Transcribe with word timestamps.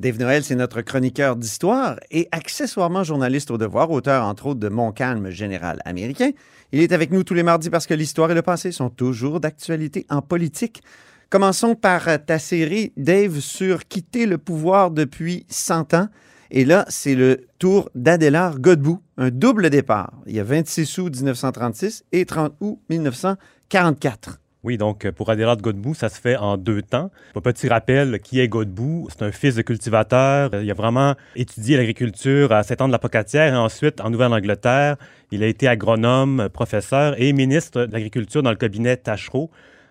Dave 0.00 0.18
Noël, 0.18 0.42
c'est 0.42 0.56
notre 0.56 0.80
chroniqueur 0.80 1.36
d'histoire 1.36 2.00
et 2.10 2.28
accessoirement 2.32 3.04
journaliste 3.04 3.52
au 3.52 3.58
devoir, 3.58 3.92
auteur 3.92 4.24
entre 4.24 4.46
autres 4.46 4.58
de 4.58 4.68
Mon 4.68 4.90
calme 4.90 5.30
général 5.30 5.80
américain. 5.84 6.30
Il 6.72 6.80
est 6.80 6.90
avec 6.90 7.12
nous 7.12 7.22
tous 7.22 7.34
les 7.34 7.44
mardis 7.44 7.70
parce 7.70 7.86
que 7.86 7.94
l'histoire 7.94 8.32
et 8.32 8.34
le 8.34 8.42
passé 8.42 8.72
sont 8.72 8.90
toujours 8.90 9.38
d'actualité 9.38 10.04
en 10.10 10.20
politique. 10.20 10.82
Commençons 11.30 11.76
par 11.76 12.08
ta 12.26 12.40
série, 12.40 12.92
Dave, 12.96 13.38
sur 13.38 13.86
quitter 13.86 14.26
le 14.26 14.36
pouvoir 14.36 14.90
depuis 14.90 15.46
100 15.48 15.94
ans. 15.94 16.08
Et 16.50 16.64
là, 16.64 16.84
c'est 16.88 17.14
le 17.14 17.46
tour 17.60 17.88
d'Adélard 17.94 18.58
Godbout, 18.58 19.00
un 19.16 19.30
double 19.30 19.70
départ. 19.70 20.12
Il 20.26 20.34
y 20.34 20.40
a 20.40 20.44
26 20.44 20.98
août 20.98 21.14
1936 21.14 22.04
et 22.10 22.26
30 22.26 22.52
août 22.60 22.80
1944. 22.90 24.40
Oui, 24.64 24.78
donc 24.78 25.10
pour 25.10 25.28
Adélard 25.28 25.58
Godbout, 25.58 25.92
ça 25.92 26.08
se 26.08 26.18
fait 26.18 26.38
en 26.38 26.56
deux 26.56 26.80
temps. 26.80 27.10
Un 27.36 27.40
petit 27.42 27.68
rappel, 27.68 28.18
qui 28.20 28.40
est 28.40 28.48
Godbout? 28.48 29.08
C'est 29.10 29.22
un 29.22 29.30
fils 29.30 29.56
de 29.56 29.60
cultivateur. 29.60 30.50
Il 30.54 30.70
a 30.70 30.74
vraiment 30.74 31.16
étudié 31.36 31.76
l'agriculture 31.76 32.50
à 32.50 32.62
Saint-Anne-de-la-Pocatière 32.62 33.52
et 33.52 33.56
ensuite 33.58 34.00
en 34.00 34.08
Nouvelle-Angleterre. 34.08 34.96
Il 35.30 35.42
a 35.42 35.48
été 35.48 35.68
agronome, 35.68 36.48
professeur 36.50 37.14
et 37.20 37.34
ministre 37.34 37.84
de 37.84 37.92
l'Agriculture 37.92 38.42
dans 38.42 38.48
le 38.48 38.56
cabinet 38.56 38.96
Tachereau 38.96 39.50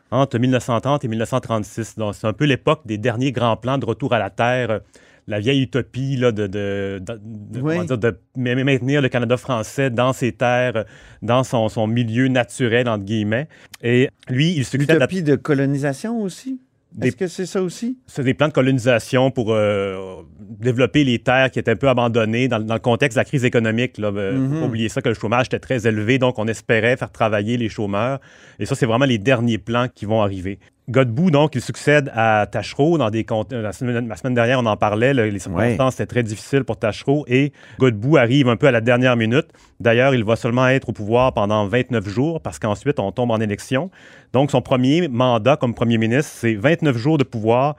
entre 0.10 0.40
1930 0.40 1.06
et 1.06 1.08
1936. 1.08 1.98
Donc, 2.00 2.16
c'est 2.16 2.26
un 2.26 2.34
peu 2.34 2.46
l'époque 2.46 2.82
des 2.86 2.98
derniers 2.98 3.32
grands 3.32 3.58
plans 3.58 3.78
de 3.78 3.86
retour 3.86 4.14
à 4.14 4.18
la 4.18 4.32
terre 4.32 4.82
la 5.28 5.40
vieille 5.40 5.62
utopie 5.62 6.16
là, 6.18 6.32
de, 6.32 6.48
de, 6.48 7.00
de, 7.00 8.18
maintenir 8.36 9.02
le 9.02 9.10
Canada 9.10 9.38
français 9.38 9.90
dans 9.90 10.14
ses 10.14 10.32
terres, 10.32 10.86
dans 11.22 11.44
son, 11.44 11.70
son 11.70 11.88
milieu 11.88 12.28
naturel, 12.28 12.90
entre 12.90 13.06
guillemets. 13.06 13.48
Et 13.82 14.10
lui, 14.28 14.54
il 14.54 14.66
se 14.66 14.78
L'utopie 14.78 15.24
de 15.24 15.36
colonisation 15.36 16.22
aussi? 16.22 16.60
Est-ce 17.02 17.16
que 17.16 17.28
c'est 17.28 17.46
ça 17.46 17.62
aussi? 17.62 17.98
C'est 18.06 18.24
des 18.24 18.34
plans 18.34 18.48
de 18.48 18.54
colonisation 18.54 19.32
pour 19.32 19.52
euh, 19.52 20.22
développer 20.40 21.04
les 21.04 21.20
terres 21.20 21.50
qui 21.50 21.60
étaient 21.60 21.72
un 21.72 21.76
peu 21.76 21.90
abandonnées 21.90 22.48
dans, 22.48 22.60
le 22.60 22.80
contexte 22.80 23.16
de 23.16 23.22
la 23.22 23.26
crise 23.26 23.46
économique. 23.46 23.98
Là, 23.98 24.10
euh, 24.10 24.38
mm-hmm. 24.38 24.60
faut 24.60 24.66
oublier 24.66 24.90
ça 24.90 25.02
que 25.02 25.10
le 25.10 25.16
chômage 25.16 25.48
était 25.48 25.60
très 25.60 25.88
élevé, 25.88 26.20
donc 26.20 26.38
on 26.38 26.48
espérait 26.48 26.96
faire 26.96 27.12
travailler 27.12 27.58
les 27.58 27.70
chômeurs. 27.70 28.20
Et 28.60 28.66
ça, 28.66 28.76
c'est 28.76 28.86
vraiment 28.86 29.06
les 29.06 29.18
derniers 29.18 29.58
plans 29.58 29.88
qui 29.94 30.06
vont 30.06 30.22
arriver. 30.22 30.60
Godbout, 30.90 31.32
donc, 31.32 31.56
il 31.56 31.62
succède 31.62 32.12
à 32.14 32.46
Tachereau 32.52 32.98
dans 32.98 33.10
des 33.10 33.26
euh, 33.32 33.62
la 33.62 33.72
semaine, 33.72 34.08
la 34.08 34.18
semaine 34.18 34.34
dernière, 34.34 34.60
on 34.60 34.66
en 34.66 34.76
parlait, 34.76 35.14
les 35.14 35.40
circonstances 35.40 35.96
étaient 35.96 36.06
très 36.06 36.24
difficiles 36.24 36.66
pour 36.66 36.78
Tachereau 36.78 37.24
et 37.28 37.54
Godbout 37.80 38.18
arrive 38.18 38.50
un 38.50 38.58
peu 38.58 38.68
à 38.68 38.72
la 38.72 38.82
dernière 38.82 39.16
minute. 39.16 39.48
D'ailleurs, 39.80 40.14
il 40.14 40.26
va 40.26 40.36
seulement 40.36 40.68
être 40.68 40.90
au 40.90 40.92
pouvoir 40.92 41.34
pendant 41.34 41.66
29 41.68 42.08
jours 42.10 42.42
parce 42.42 42.60
qu'ensuite, 42.60 43.00
on 43.00 43.14
tombe 43.14 43.32
en 43.32 43.40
élection. 43.40 43.92
Donc, 44.34 44.52
son 44.52 44.62
premier 44.62 45.08
mandat 45.08 45.56
comme 45.56 45.74
premier 45.74 45.98
ministre, 45.98 46.34
c'est 46.36 46.56
29 46.56 46.98
jours 46.98 47.18
de 47.18 47.24
pouvoir, 47.24 47.78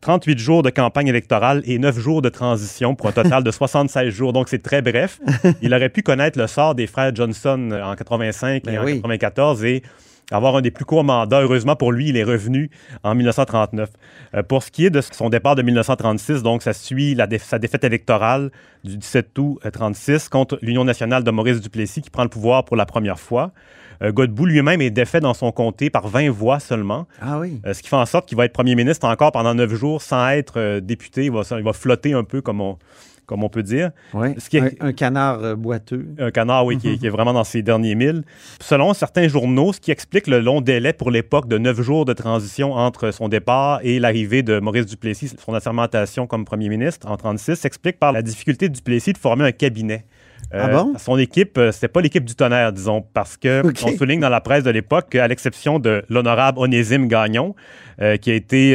38 0.00 0.34
euh, 0.34 0.38
jours 0.38 0.62
de 0.64 0.70
campagne 0.70 1.06
électorale 1.06 1.62
et 1.66 1.78
9 1.78 1.98
jours 2.00 2.20
de 2.20 2.30
transition 2.30 2.96
pour 2.96 3.06
un 3.06 3.12
total 3.12 3.44
de 3.44 3.50
76 3.52 4.08
jours. 4.08 4.32
Donc, 4.32 4.48
c'est 4.48 4.62
très 4.62 4.82
bref. 4.82 5.20
Il 5.62 5.72
aurait 5.72 5.88
pu 5.88 6.02
connaître 6.02 6.36
le 6.36 6.48
sort 6.48 6.74
des 6.74 6.88
frères 6.88 7.14
Johnson 7.14 7.70
en 7.70 7.94
85 7.94 8.56
et 8.56 8.60
ben 8.72 8.80
en 8.80 8.86
94 8.86 9.64
et 9.64 9.84
avoir 10.30 10.56
un 10.56 10.62
des 10.62 10.70
plus 10.70 10.84
courts 10.84 11.04
mandats. 11.04 11.42
Heureusement 11.42 11.76
pour 11.76 11.92
lui, 11.92 12.08
il 12.08 12.16
est 12.16 12.24
revenu 12.24 12.70
en 13.02 13.14
1939. 13.14 13.90
Euh, 14.34 14.42
pour 14.42 14.62
ce 14.62 14.70
qui 14.70 14.86
est 14.86 14.90
de 14.90 15.00
son 15.00 15.28
départ 15.28 15.54
de 15.54 15.62
1936, 15.62 16.42
donc 16.42 16.62
ça 16.62 16.72
suit 16.72 17.14
la 17.14 17.28
sa 17.38 17.58
défaite 17.58 17.84
électorale 17.84 18.50
du 18.84 18.96
17 18.96 19.38
août 19.38 19.60
1936 19.64 20.28
contre 20.28 20.58
l'Union 20.62 20.84
nationale 20.84 21.24
de 21.24 21.30
Maurice 21.30 21.60
Duplessis 21.60 22.02
qui 22.02 22.10
prend 22.10 22.22
le 22.22 22.28
pouvoir 22.28 22.64
pour 22.64 22.76
la 22.76 22.86
première 22.86 23.18
fois. 23.18 23.52
Euh, 24.02 24.12
Godbout 24.12 24.46
lui-même 24.46 24.80
est 24.82 24.90
défait 24.90 25.20
dans 25.20 25.34
son 25.34 25.52
comté 25.52 25.88
par 25.88 26.08
20 26.08 26.30
voix 26.30 26.58
seulement. 26.58 27.06
Ah 27.20 27.38
oui. 27.38 27.60
Euh, 27.66 27.74
ce 27.74 27.82
qui 27.82 27.88
fait 27.88 27.96
en 27.96 28.06
sorte 28.06 28.26
qu'il 28.26 28.36
va 28.36 28.44
être 28.44 28.52
premier 28.52 28.74
ministre 28.74 29.06
encore 29.06 29.32
pendant 29.32 29.54
9 29.54 29.72
jours 29.74 30.02
sans 30.02 30.28
être 30.30 30.80
député. 30.80 31.26
Il 31.26 31.32
va, 31.32 31.42
il 31.52 31.64
va 31.64 31.72
flotter 31.72 32.12
un 32.12 32.24
peu 32.24 32.40
comme 32.40 32.60
on, 32.60 32.78
comme 33.26 33.44
on 33.44 33.48
peut 33.48 33.62
dire. 33.62 33.90
Oui, 34.12 34.34
Ce 34.38 34.48
qui 34.48 34.58
est... 34.58 34.80
un, 34.80 34.92
canard 34.92 35.42
euh, 35.42 35.54
boiteux. 35.56 36.06
Un 36.18 36.30
canard, 36.30 36.66
oui, 36.66 36.78
qui, 36.78 36.88
est, 36.88 37.08
vraiment 37.08 37.32
dans 37.32 37.44
ses 37.44 37.62
derniers 37.62 37.94
milles. 37.94 38.22
Selon 38.60 38.94
certains 38.94 39.28
journaux, 39.28 39.72
ce 39.72 39.80
qui 39.80 39.90
explique 39.90 40.26
le 40.26 40.40
long 40.40 40.60
délai 40.60 40.92
pour 40.92 41.10
l'époque 41.10 41.48
de 41.48 41.58
neuf 41.58 41.80
jours 41.80 42.04
de 42.04 42.12
transition 42.12 42.72
entre 42.72 43.10
son 43.10 43.28
départ 43.28 43.80
et 43.82 43.98
l'arrivée 43.98 44.42
de 44.42 44.60
Maurice 44.60 44.86
Duplessis, 44.86 45.32
son 45.44 45.54
assermentation 45.54 46.26
comme 46.26 46.44
premier 46.44 46.68
ministre 46.68 47.06
en 47.06 47.16
1936, 47.16 47.56
s'explique 47.56 47.98
par 47.98 48.12
la 48.12 48.22
difficulté 48.22 48.68
de 48.68 48.74
Duplessis 48.74 49.12
de 49.12 49.18
former 49.18 49.44
un 49.44 49.52
cabinet. 49.52 50.04
Ah 50.60 50.68
bon? 50.68 50.92
Euh, 50.94 50.98
son 50.98 51.18
équipe, 51.18 51.58
euh, 51.58 51.72
c'était 51.72 51.88
pas 51.88 52.00
l'équipe 52.00 52.24
du 52.24 52.34
tonnerre, 52.34 52.72
disons, 52.72 53.02
parce 53.12 53.36
que 53.36 53.62
on 53.84 53.96
souligne 53.96 54.20
dans 54.20 54.28
la 54.28 54.40
presse 54.40 54.64
de 54.64 54.70
l'époque 54.70 55.10
qu'à 55.10 55.26
l'exception 55.28 55.78
de 55.78 56.04
l'honorable 56.08 56.58
Onésime 56.58 57.08
Gagnon, 57.08 57.54
euh, 58.00 58.16
qui 58.16 58.30
a 58.30 58.34
été 58.34 58.74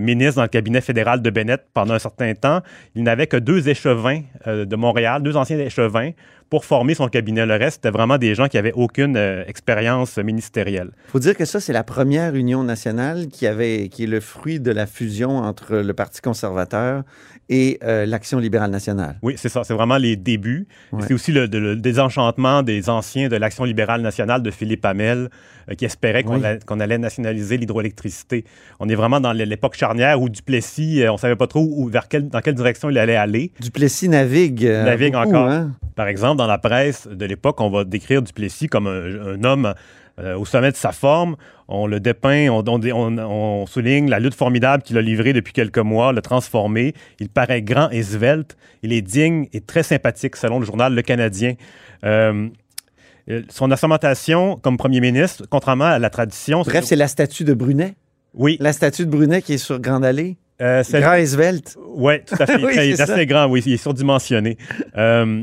ministre 0.00 0.36
dans 0.36 0.42
le 0.42 0.48
cabinet 0.48 0.80
fédéral 0.80 1.22
de 1.22 1.30
Bennett 1.30 1.62
pendant 1.74 1.94
un 1.94 1.98
certain 1.98 2.34
temps, 2.34 2.60
il 2.94 3.02
n'avait 3.02 3.26
que 3.26 3.36
deux 3.36 3.68
échevins 3.68 4.22
de 4.46 4.76
Montréal, 4.76 5.22
deux 5.22 5.36
anciens 5.36 5.58
échevins, 5.58 6.10
pour 6.50 6.64
former 6.64 6.94
son 6.94 7.08
cabinet. 7.08 7.46
Le 7.46 7.54
reste, 7.54 7.76
c'était 7.76 7.90
vraiment 7.90 8.18
des 8.18 8.34
gens 8.34 8.48
qui 8.48 8.58
avaient 8.58 8.72
aucune 8.72 9.16
expérience 9.46 10.18
ministérielle. 10.18 10.90
Il 11.08 11.10
faut 11.12 11.18
dire 11.20 11.36
que 11.36 11.44
ça, 11.44 11.60
c'est 11.60 11.72
la 11.72 11.84
première 11.84 12.34
union 12.34 12.62
nationale 12.62 13.28
qui, 13.28 13.46
avait, 13.46 13.88
qui 13.88 14.04
est 14.04 14.08
le 14.08 14.20
fruit 14.20 14.60
de 14.60 14.70
la 14.70 14.86
fusion 14.86 15.38
entre 15.38 15.76
le 15.76 15.94
Parti 15.94 16.20
conservateur 16.20 17.04
et 17.50 17.78
euh, 17.82 18.06
l'Action 18.06 18.38
libérale 18.38 18.70
nationale. 18.70 19.16
Oui, 19.22 19.34
c'est 19.36 19.48
ça. 19.48 19.64
C'est 19.64 19.74
vraiment 19.74 19.96
les 19.96 20.16
débuts. 20.16 20.68
C'est 21.00 21.12
aussi 21.12 21.32
le, 21.32 21.48
désenchantement 21.76 22.62
des 22.62 22.88
anciens 22.88 23.28
de 23.28 23.36
l'Action 23.36 23.64
libérale 23.64 24.02
nationale 24.02 24.42
de 24.42 24.50
Philippe 24.52 24.84
Hamel 24.84 25.28
euh, 25.68 25.74
qui 25.74 25.84
espérait 25.84 26.22
qu'on 26.22 26.80
allait 26.80 26.98
nationaliser 26.98 27.56
l'hydroélectricité. 27.56 28.44
On 28.78 28.88
est 28.88 28.94
vraiment 28.94 29.20
dans 29.20 29.32
l'époque 29.32 29.74
charnière 29.74 30.22
où 30.22 30.28
Duplessis, 30.28 31.02
euh, 31.02 31.10
on 31.10 31.14
ne 31.14 31.18
savait 31.18 31.36
pas 31.36 31.48
trop 31.48 31.66
où, 31.68 31.88
vers 31.88 32.06
quelle, 32.06 32.28
dans 32.28 32.40
quelle 32.40 32.54
direction 32.54 32.88
il 32.88 32.98
allait 32.98 33.16
aller. 33.16 33.52
Duplessis 33.60 34.08
navigue. 34.08 34.64
navigue 34.64 35.16
encore. 35.16 35.48
Hein? 35.48 35.72
Par 35.96 36.06
exemple, 36.06 36.39
dans 36.40 36.46
la 36.46 36.58
presse 36.58 37.06
de 37.06 37.26
l'époque, 37.26 37.60
on 37.60 37.68
va 37.68 37.84
décrire 37.84 38.22
Duplessis 38.22 38.66
comme 38.66 38.86
un 38.86 39.44
homme 39.44 39.74
euh, 40.18 40.36
au 40.38 40.46
sommet 40.46 40.70
de 40.70 40.76
sa 40.76 40.92
forme. 40.92 41.36
On 41.68 41.86
le 41.86 42.00
dépeint, 42.00 42.48
on, 42.48 43.66
souligne 43.66 44.08
la 44.08 44.18
lutte 44.18 44.34
formidable 44.34 44.82
qu'il 44.82 44.96
a 44.96 45.02
livrée 45.02 45.34
depuis 45.34 45.52
quelques 45.52 45.78
mois, 45.78 46.12
le 46.12 46.22
transformer. 46.22 46.94
Il 47.18 47.28
paraît 47.28 47.60
grand 47.60 47.90
et 47.90 48.02
svelte. 48.02 48.56
Il 48.82 48.92
est 48.92 49.02
digne 49.02 49.48
et 49.52 49.60
très 49.60 49.82
sympathique, 49.82 50.36
selon 50.36 50.58
le 50.58 50.64
journal 50.64 50.94
Le 50.94 51.02
Canadien. 51.02 51.54
Euh, 52.04 52.48
son 53.50 53.70
assermentation 53.70 54.56
comme 54.56 54.78
premier 54.78 55.00
ministre, 55.00 55.44
contrairement 55.50 55.84
à 55.84 55.98
la 55.98 56.08
tradition. 56.08 56.62
Bref, 56.62 56.84
c'est 56.86 56.96
la 56.96 57.08
statue 57.08 57.44
de 57.44 57.52
Brunet. 57.52 57.94
Oui. 58.32 58.56
La 58.60 58.72
statue 58.72 59.04
de 59.04 59.10
Brunet 59.10 59.42
qui 59.42 59.54
est 59.54 59.58
sur 59.58 59.78
Grande 59.78 60.04
Allée. 60.06 60.38
Euh, 60.60 60.82
grand 60.92 61.14
et 61.14 61.26
svelte. 61.26 61.78
Oui, 61.94 62.14
tout 62.26 62.36
à 62.38 62.46
fait. 62.46 62.60
il 62.86 62.92
est 62.92 63.00
assez 63.00 63.26
grand, 63.26 63.46
oui, 63.46 63.62
il 63.64 63.72
est 63.74 63.78
surdimensionné. 63.78 64.58
Euh, 64.96 65.42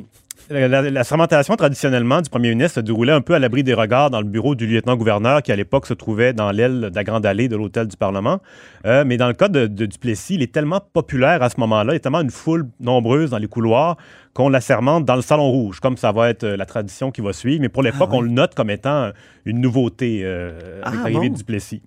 la, 0.49 1.03
sermentation, 1.03 1.55
traditionnellement, 1.55 2.21
du 2.21 2.29
premier 2.29 2.49
ministre 2.49 2.75
se 2.75 2.79
déroulait 2.79 3.11
un 3.11 3.21
peu 3.21 3.33
à 3.33 3.39
l'abri 3.39 3.63
des 3.63 3.73
regards 3.73 4.09
dans 4.09 4.21
le 4.21 4.27
bureau 4.27 4.55
du 4.55 4.65
lieutenant-gouverneur 4.67 5.41
qui, 5.41 5.51
à 5.51 5.55
l'époque, 5.55 5.85
se 5.85 5.93
trouvait 5.93 6.33
dans 6.33 6.51
l'aile 6.51 6.89
de 6.89 6.95
la 6.95 7.03
Grande 7.03 7.25
Allée 7.25 7.47
de 7.47 7.55
l'hôtel 7.55 7.87
du 7.87 7.97
Parlement. 7.97 8.39
Euh, 8.85 9.03
mais 9.05 9.17
dans 9.17 9.27
le 9.27 9.33
cas 9.33 9.49
de, 9.49 9.67
Duplessis, 9.67 10.35
il 10.35 10.41
est 10.41 10.53
tellement 10.53 10.81
populaire 10.93 11.43
à 11.43 11.49
ce 11.49 11.59
moment-là, 11.59 11.93
il 11.93 11.95
y 11.95 11.97
a 11.97 11.99
tellement 11.99 12.21
une 12.21 12.31
foule 12.31 12.67
nombreuse 12.79 13.31
dans 13.31 13.37
les 13.37 13.47
couloirs 13.47 13.97
qu'on 14.33 14.49
la 14.49 14.61
sermente 14.61 15.03
dans 15.03 15.15
le 15.15 15.21
Salon 15.21 15.49
Rouge, 15.49 15.79
comme 15.79 15.97
ça 15.97 16.11
va 16.11 16.29
être 16.29 16.43
euh, 16.43 16.57
la 16.57 16.65
tradition 16.65 17.11
qui 17.11 17.21
va 17.21 17.33
suivre. 17.33 17.61
Mais 17.61 17.69
pour 17.69 17.83
l'époque, 17.83 18.09
ah 18.11 18.15
on 18.15 18.21
le 18.21 18.29
note 18.29 18.53
comme 18.53 18.69
étant 18.69 19.11
une 19.45 19.59
nouveauté 19.59 20.21
euh, 20.23 20.81
avec 20.83 20.99
ah 21.03 21.09
l'arrivée 21.09 21.29
de 21.29 21.35
Duplessis. 21.35 21.81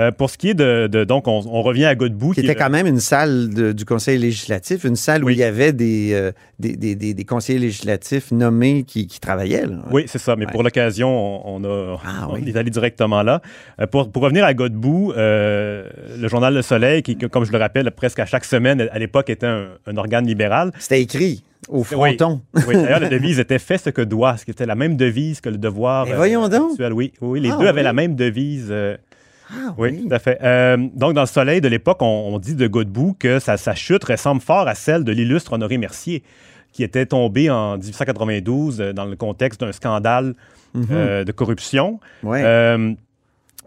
Euh, 0.00 0.10
pour 0.10 0.28
ce 0.28 0.36
qui 0.36 0.50
est 0.50 0.54
de. 0.54 1.04
donc, 1.04 1.28
on, 1.28 1.62
revient 1.62 1.84
à 1.84 1.94
Godbout. 1.94 2.32
Qui, 2.32 2.40
était 2.40 2.54
quand 2.54 2.70
même 2.70 2.86
une 2.86 3.00
salle 3.00 3.74
du 3.74 3.84
Conseil 3.84 4.18
législatif, 4.18 4.84
une 4.84 4.96
salle 4.96 5.24
où 5.24 5.30
il 5.30 5.38
y 5.38 5.44
avait 5.44 5.72
euh, 5.72 6.32
des, 6.58 6.76
des, 6.76 7.14
des, 7.14 7.24
conseillers 7.24 7.60
législatifs 7.60 8.32
nommés 8.32 8.82
qui, 8.82 9.06
travaillaient. 9.20 9.66
Oui, 9.90 10.04
c'est 10.06 10.18
ça. 10.18 10.34
Mais 10.36 10.46
pour 10.46 10.62
l'occasion, 10.62 11.08
on, 11.46 11.64
a, 11.64 11.96
ah 12.04 12.28
est 12.44 12.56
allé 12.56 12.70
directement 12.70 13.22
là. 13.22 13.40
Euh, 13.80 13.86
pour, 13.86 14.10
pour, 14.10 14.22
revenir 14.22 14.44
à 14.44 14.52
Godbout, 14.52 15.12
le 15.16 16.28
journal 16.28 16.54
Le 16.54 16.62
Soleil, 16.62 17.02
qui, 17.02 17.16
comme 17.16 17.44
je 17.44 17.52
le 17.52 17.58
rappelle, 17.58 17.90
presque 17.92 18.18
à 18.18 18.26
chaque 18.26 18.44
semaine, 18.44 18.88
à 18.90 18.98
l'époque, 18.98 19.30
était 19.30 19.46
un, 19.46 19.96
organe 19.96 20.26
libéral. 20.26 20.72
C'était 20.78 21.02
écrit. 21.02 21.44
Au 21.68 21.82
fronton. 21.82 22.42
Oui, 22.68 22.74
d'ailleurs, 22.74 23.00
la 23.00 23.08
devise 23.08 23.38
était 23.38 23.58
fait 23.58 23.78
ce 23.78 23.88
que 23.88 24.02
doit, 24.02 24.36
ce 24.36 24.44
qui 24.44 24.50
était 24.50 24.66
la 24.66 24.74
même 24.74 24.96
devise 24.96 25.40
que 25.40 25.48
le 25.48 25.56
devoir. 25.56 26.04
Mais 26.04 26.12
voyons 26.12 26.48
donc. 26.48 26.72
Oui, 26.78 27.12
oui, 27.22 27.40
les 27.40 27.50
ah 27.50 27.56
deux 27.58 27.66
avaient 27.68 27.82
la 27.82 27.94
même 27.94 28.16
devise. 28.16 28.70
Ah 29.50 29.74
oui. 29.78 30.06
tout 30.06 30.14
à 30.14 30.18
fait. 30.18 30.38
Euh, 30.42 30.76
donc, 30.94 31.14
dans 31.14 31.22
le 31.22 31.26
soleil 31.26 31.60
de 31.60 31.68
l'époque, 31.68 31.98
on, 32.00 32.38
dit 32.38 32.54
de 32.54 32.66
Godbout 32.66 33.16
que 33.18 33.38
sa, 33.38 33.56
chute 33.74 34.04
ressemble 34.04 34.40
fort 34.40 34.68
à 34.68 34.74
celle 34.74 35.04
de 35.04 35.12
l'illustre 35.12 35.52
Honoré 35.52 35.78
Mercier, 35.78 36.22
qui 36.72 36.82
était 36.82 37.06
tombé 37.06 37.50
en 37.50 37.76
1892 37.76 38.78
dans 38.94 39.04
le 39.04 39.16
contexte 39.16 39.60
d'un 39.60 39.72
scandale 39.72 40.34
de 40.74 41.32
corruption. 41.32 42.00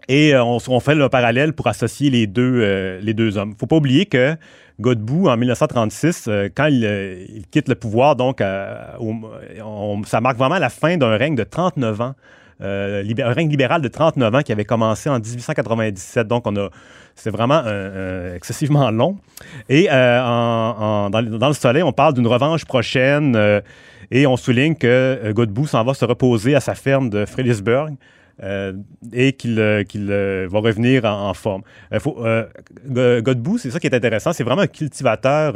et 0.08 0.34
on, 0.36 0.80
fait 0.80 0.94
le 0.94 1.08
parallèle 1.08 1.52
pour 1.52 1.66
associer 1.68 2.10
les 2.10 2.26
deux, 2.26 2.98
les 3.00 3.14
deux 3.14 3.38
hommes. 3.38 3.50
Il 3.50 3.54
ne 3.54 3.58
faut 3.58 3.66
pas 3.66 3.76
oublier 3.76 4.06
que 4.06 4.36
Godbout, 4.80 5.28
en 5.28 5.36
1936, 5.36 6.28
quand 6.54 6.66
il, 6.66 7.44
quitte 7.50 7.68
le 7.68 7.74
pouvoir, 7.74 8.16
donc 8.16 8.40
ça 8.40 10.20
marque 10.20 10.36
vraiment 10.36 10.58
la 10.58 10.70
fin 10.70 10.96
d'un 10.96 11.16
règne 11.16 11.34
de 11.34 11.44
39 11.44 12.00
ans 12.00 12.14
euh, 12.60 13.04
un 13.18 13.32
règne 13.32 13.48
libéral 13.48 13.82
de 13.82 13.88
39 13.88 14.34
ans 14.34 14.42
qui 14.42 14.52
avait 14.52 14.64
commencé 14.64 15.08
en 15.08 15.20
1897. 15.20 16.26
Donc, 16.26 16.46
on 16.46 16.56
a, 16.56 16.70
c'est 17.14 17.30
vraiment 17.30 17.62
excessivement 18.34 18.90
long. 18.90 19.16
Et 19.68 19.88
euh, 19.90 21.08
dans, 21.08 21.48
le 21.48 21.54
soleil, 21.54 21.82
on 21.82 21.92
parle 21.92 22.14
d'une 22.14 22.26
revanche 22.26 22.64
prochaine 22.64 23.36
euh, 23.36 23.60
et 24.10 24.26
on 24.26 24.36
souligne 24.36 24.74
que 24.74 25.32
Godbout 25.32 25.66
s'en 25.66 25.84
va 25.84 25.94
se 25.94 26.04
reposer 26.04 26.54
à 26.54 26.60
sa 26.60 26.74
ferme 26.74 27.10
de 27.10 27.26
Fredericksburg. 27.26 27.90
et 29.12 29.32
qu'il 29.32 29.56
va 29.56 30.58
revenir 30.58 31.04
en, 31.04 31.34
forme. 31.34 31.62
Godbout, 32.88 33.58
c'est 33.58 33.70
ça 33.70 33.78
qui 33.80 33.86
est 33.86 33.94
intéressant, 33.94 34.32
c'est 34.32 34.44
vraiment 34.44 34.62
un 34.62 34.68
cultivateur 34.68 35.54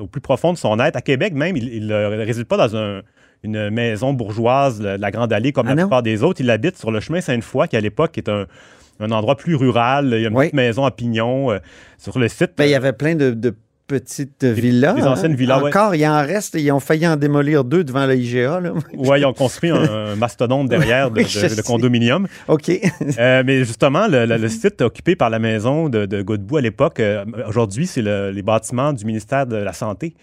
au 0.00 0.06
plus 0.06 0.20
profond 0.20 0.52
de 0.52 0.58
son 0.58 0.78
être. 0.78 0.96
À 0.96 1.02
Québec 1.02 1.34
même, 1.34 1.56
il 1.56 1.86
ne 1.86 2.24
réside 2.24 2.44
pas 2.44 2.56
dans 2.56 2.76
un, 2.76 3.02
une 3.42 3.70
maison 3.70 4.12
bourgeoise 4.12 4.78
de 4.78 4.88
la 4.88 5.10
Grande 5.10 5.32
Allée 5.32 5.52
comme 5.52 5.66
la 5.66 5.72
ah 5.72 5.76
plupart 5.76 6.02
des 6.02 6.22
autres. 6.22 6.40
Il 6.40 6.50
habite 6.50 6.78
sur 6.78 6.90
le 6.90 7.00
chemin 7.00 7.20
Sainte-Foy, 7.20 7.68
qui 7.68 7.76
à 7.76 7.80
l'époque 7.80 8.16
est 8.18 8.28
un, 8.28 8.46
endroit 9.00 9.36
plus 9.36 9.56
rural. 9.56 10.10
Il 10.12 10.22
y 10.22 10.24
a 10.24 10.28
une 10.28 10.34
petite 10.34 10.54
maison 10.54 10.84
à 10.84 10.90
Pignon 10.90 11.50
euh, 11.50 11.58
sur 11.98 12.18
le 12.18 12.28
site. 12.28 12.52
Ben, 12.56 12.64
il 12.64 12.70
y 12.70 12.74
avait 12.74 12.92
plein 12.92 13.16
de, 13.16 13.54
petites 13.88 14.44
villas. 14.44 14.94
Des 14.94 15.02
anciennes 15.02 15.34
villas, 15.34 15.62
Encore, 15.62 15.94
il 15.96 16.06
en 16.06 16.22
reste. 16.22 16.54
Ils 16.54 16.70
ont 16.70 16.80
failli 16.80 17.06
en 17.06 17.16
démolir 17.16 17.64
deux 17.64 17.82
devant 17.82 18.06
la 18.06 18.14
IGA. 18.14 18.62
Oui, 18.94 19.20
ils 19.20 19.26
ont 19.26 19.32
construit 19.32 19.70
un, 19.70 20.14
mastodonte 20.14 20.68
derrière 20.68 21.10
de, 21.10 21.62
condominium. 21.62 22.26
OK. 22.48 22.70
Euh, 23.18 23.42
mais 23.44 23.64
justement, 23.64 24.06
le, 24.08 24.48
site 24.48 24.80
occupé 24.80 25.16
par 25.16 25.28
la 25.28 25.38
maison 25.38 25.88
de, 25.88 26.06
de 26.06 26.22
Godbout 26.22 26.58
à 26.58 26.60
l'époque, 26.60 27.00
euh, 27.00 27.24
aujourd'hui, 27.46 27.86
c'est 27.86 28.00
les 28.00 28.42
bâtiments 28.42 28.92
du 28.92 29.04
ministère 29.04 29.46
de 29.46 29.56
la 29.56 29.72
Santé. 29.72 30.14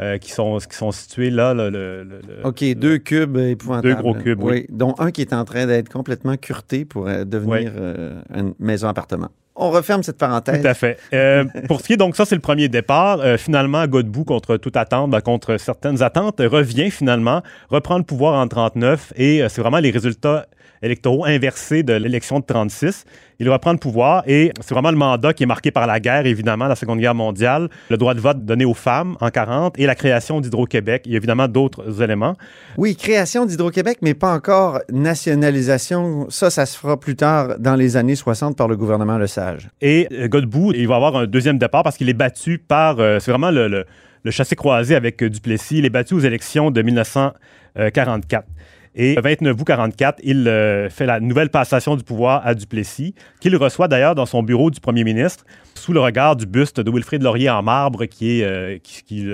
Euh, 0.00 0.16
qui, 0.16 0.30
sont, 0.30 0.56
qui 0.58 0.76
sont 0.76 0.92
situés 0.92 1.28
là. 1.28 1.52
Le, 1.52 2.06
OK, 2.44 2.64
deux 2.74 2.96
cubes 2.96 3.36
épouvantables. 3.36 3.94
Deux 3.94 4.00
gros 4.00 4.14
cubes, 4.14 4.42
oui. 4.42 4.64
Dont 4.70 4.94
un 4.98 5.10
qui 5.10 5.20
est 5.20 5.34
en 5.34 5.44
train 5.44 5.66
d'être 5.66 5.90
complètement 5.90 6.38
curté 6.38 6.86
pour 6.86 7.06
euh, 7.06 7.24
devenir 7.24 7.72
euh, 7.76 8.22
une 8.34 8.54
maison-appartement. 8.58 9.28
On 9.56 9.70
referme 9.70 10.02
cette 10.02 10.16
parenthèse. 10.16 10.62
Tout 10.62 10.68
à 10.68 10.72
fait. 10.72 10.98
pour 11.68 11.82
ce 11.82 11.86
qui 11.86 11.92
est, 11.92 11.96
donc, 11.98 12.16
ça, 12.16 12.24
c'est 12.24 12.34
le 12.34 12.40
premier 12.40 12.68
départ. 12.68 13.20
finalement, 13.36 13.86
Godbout, 13.86 14.24
contre 14.24 14.56
toute 14.56 14.76
attente, 14.76 15.10
ben, 15.10 15.20
contre 15.20 15.58
certaines 15.58 16.02
attentes, 16.02 16.40
revient 16.40 16.90
finalement, 16.90 17.42
reprend 17.68 17.98
le 17.98 18.04
pouvoir 18.04 18.40
en 18.40 18.48
39 18.48 19.12
et 19.16 19.42
c'est 19.50 19.60
vraiment 19.60 19.80
les 19.80 19.90
résultats 19.90 20.46
électoraux 20.82 21.24
inversés 21.24 21.82
de 21.82 21.92
l'élection 21.92 22.40
de 22.40 22.44
36. 22.44 23.04
Il 23.38 23.48
va 23.48 23.58
prendre 23.58 23.76
le 23.76 23.80
pouvoir 23.80 24.22
et 24.26 24.52
c'est 24.60 24.74
vraiment 24.74 24.90
le 24.90 24.96
mandat 24.96 25.32
qui 25.32 25.44
est 25.44 25.46
marqué 25.46 25.70
par 25.70 25.86
la 25.86 25.98
guerre, 25.98 26.26
évidemment, 26.26 26.66
la 26.66 26.76
Seconde 26.76 27.00
Guerre 27.00 27.14
mondiale, 27.14 27.68
le 27.88 27.96
droit 27.96 28.14
de 28.14 28.20
vote 28.20 28.44
donné 28.44 28.64
aux 28.64 28.74
femmes 28.74 29.16
en 29.20 29.30
40 29.30 29.78
et 29.78 29.86
la 29.86 29.94
création 29.94 30.40
d'Hydro-Québec. 30.40 31.02
Il 31.06 31.12
y 31.12 31.14
a 31.14 31.16
évidemment 31.16 31.48
d'autres 31.48 32.02
éléments. 32.02 32.36
Oui, 32.76 32.96
création 32.96 33.46
d'Hydro-Québec, 33.46 33.98
mais 34.02 34.14
pas 34.14 34.34
encore 34.34 34.80
nationalisation. 34.92 36.28
Ça, 36.28 36.50
ça 36.50 36.66
se 36.66 36.78
fera 36.78 37.00
plus 37.00 37.16
tard 37.16 37.58
dans 37.58 37.76
les 37.76 37.96
années 37.96 38.14
60 38.14 38.56
par 38.56 38.68
le 38.68 38.76
gouvernement 38.76 39.16
Lesage. 39.16 39.68
Et 39.80 40.06
euh, 40.12 40.28
Godbout, 40.28 40.72
il 40.74 40.86
va 40.86 40.96
avoir 40.96 41.16
un 41.16 41.26
deuxième 41.26 41.58
départ 41.58 41.82
parce 41.82 41.96
qu'il 41.96 42.08
est 42.08 42.14
battu 42.14 42.58
par, 42.58 43.00
euh, 43.00 43.18
c'est 43.20 43.30
vraiment 43.30 43.50
le, 43.50 43.68
le, 43.68 43.86
le 44.22 44.30
chassé-croisé 44.30 44.94
avec 44.94 45.22
euh, 45.22 45.30
Duplessis. 45.30 45.78
Il 45.78 45.86
est 45.86 45.90
battu 45.90 46.14
aux 46.14 46.20
élections 46.20 46.70
de 46.70 46.82
1944. 46.82 48.46
Et 48.94 49.14
le 49.14 49.22
29 49.22 49.56
août 49.60 49.64
44, 49.64 50.20
il 50.24 50.48
euh, 50.48 50.90
fait 50.90 51.06
la 51.06 51.20
nouvelle 51.20 51.50
passation 51.50 51.94
du 51.94 52.02
pouvoir 52.02 52.44
à 52.44 52.54
Duplessis, 52.54 53.14
qu'il 53.40 53.56
reçoit 53.56 53.86
d'ailleurs 53.86 54.14
dans 54.14 54.26
son 54.26 54.42
bureau 54.42 54.70
du 54.70 54.80
premier 54.80 55.04
ministre, 55.04 55.44
sous 55.74 55.92
le 55.92 56.00
regard 56.00 56.34
du 56.34 56.46
buste 56.46 56.80
de 56.80 56.90
Wilfrid 56.90 57.22
Laurier 57.22 57.50
en 57.50 57.62
marbre, 57.62 58.06
qui 58.06 58.40
est, 58.40 58.44
euh, 58.44 58.78
qui, 58.82 59.26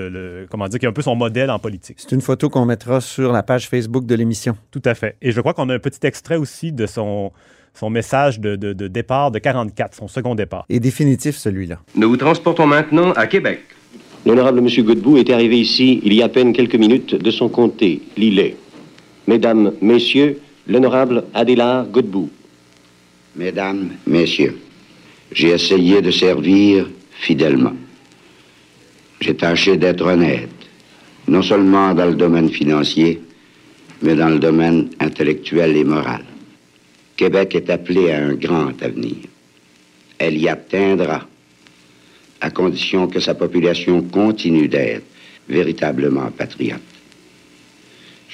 comment 0.50 0.68
dire, 0.68 0.78
qui 0.78 0.84
est 0.84 0.88
un 0.88 0.92
peu 0.92 1.02
son 1.02 1.16
modèle 1.16 1.50
en 1.50 1.58
politique. 1.58 1.96
C'est 1.98 2.12
une 2.12 2.20
photo 2.20 2.50
qu'on 2.50 2.66
mettra 2.66 3.00
sur 3.00 3.32
la 3.32 3.42
page 3.42 3.68
Facebook 3.68 4.04
de 4.04 4.14
l'émission. 4.14 4.56
Tout 4.70 4.82
à 4.84 4.94
fait. 4.94 5.16
Et 5.22 5.32
je 5.32 5.40
crois 5.40 5.54
qu'on 5.54 5.68
a 5.70 5.74
un 5.74 5.78
petit 5.78 6.06
extrait 6.06 6.36
aussi 6.36 6.72
de 6.72 6.84
son, 6.86 7.32
son 7.72 7.88
message 7.88 8.40
de, 8.40 8.56
de, 8.56 8.74
de, 8.74 8.88
départ 8.88 9.30
de 9.30 9.38
44, 9.38 9.94
son 9.94 10.08
second 10.08 10.34
départ. 10.34 10.66
Et 10.68 10.80
définitif, 10.80 11.36
celui-là. 11.36 11.78
Nous 11.94 12.08
vous 12.10 12.18
transportons 12.18 12.66
maintenant 12.66 13.12
à 13.12 13.26
Québec. 13.26 13.60
L'honorable 14.26 14.58
M. 14.58 14.84
Godbout 14.84 15.18
est 15.18 15.30
arrivé 15.30 15.60
ici 15.60 16.00
il 16.04 16.12
y 16.12 16.20
a 16.20 16.26
à 16.26 16.28
peine 16.28 16.52
quelques 16.52 16.74
minutes 16.74 17.14
de 17.14 17.30
son 17.30 17.48
comté, 17.48 18.02
Lillet. 18.16 18.56
Mesdames, 19.26 19.72
Messieurs, 19.80 20.40
l'honorable 20.68 21.24
Adélard 21.34 21.86
Godbout. 21.86 22.30
Mesdames, 23.34 23.90
Messieurs, 24.06 24.58
j'ai 25.32 25.48
essayé 25.48 26.00
de 26.00 26.10
servir 26.10 26.88
fidèlement. 27.10 27.74
J'ai 29.20 29.34
tâché 29.34 29.76
d'être 29.76 30.04
honnête, 30.04 30.48
non 31.26 31.42
seulement 31.42 31.92
dans 31.94 32.06
le 32.06 32.14
domaine 32.14 32.50
financier, 32.50 33.20
mais 34.02 34.14
dans 34.14 34.28
le 34.28 34.38
domaine 34.38 34.90
intellectuel 35.00 35.76
et 35.76 35.84
moral. 35.84 36.22
Québec 37.16 37.54
est 37.54 37.70
appelé 37.70 38.12
à 38.12 38.24
un 38.24 38.34
grand 38.34 38.80
avenir. 38.82 39.16
Elle 40.18 40.36
y 40.36 40.48
atteindra, 40.48 41.26
à 42.40 42.50
condition 42.50 43.08
que 43.08 43.20
sa 43.20 43.34
population 43.34 44.02
continue 44.02 44.68
d'être 44.68 45.04
véritablement 45.48 46.30
patriote. 46.30 46.95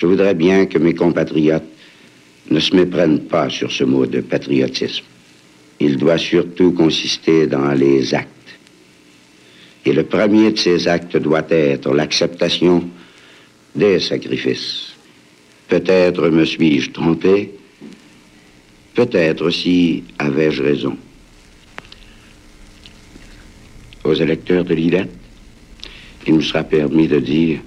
Je 0.03 0.09
voudrais 0.09 0.35
bien 0.35 0.67
que 0.67 0.79
mes 0.79 0.95
compatriotes 0.95 1.63
ne 2.51 2.59
se 2.59 2.75
méprennent 2.75 3.21
pas 3.21 3.49
sur 3.49 3.71
ce 3.71 3.85
mot 3.85 4.05
de 4.05 4.21
patriotisme. 4.21 5.05
Il 5.79 5.97
doit 5.97 6.19
surtout 6.19 6.73
consister 6.73 7.47
dans 7.47 7.71
les 7.71 8.13
actes. 8.13 8.59
Et 9.87 9.93
le 9.93 10.03
premier 10.03 10.51
de 10.51 10.59
ces 10.59 10.89
actes 10.89 11.17
doit 11.17 11.47
être 11.51 11.95
l'acceptation 11.95 12.83
des 13.77 14.01
sacrifices. 14.01 14.95
Peut-être 15.69 16.31
me 16.31 16.45
suis-je 16.47 16.91
trompé, 16.91 17.53
peut-être 18.95 19.45
aussi 19.45 20.03
avais-je 20.19 20.65
raison. 20.65 20.97
Aux 24.03 24.15
électeurs 24.15 24.65
de 24.65 24.75
l'IDET, 24.75 25.07
il 26.27 26.35
me 26.35 26.41
sera 26.43 26.65
permis 26.65 27.07
de 27.07 27.21
dire 27.21 27.61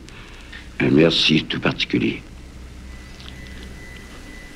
un 0.81 0.89
merci 0.89 1.45
tout 1.45 1.61
particulier. 1.61 2.21